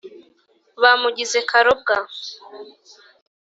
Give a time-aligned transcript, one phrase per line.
[0.81, 1.95] «bamugize karobwa!»